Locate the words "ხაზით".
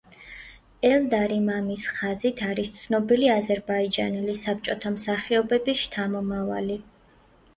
1.97-2.39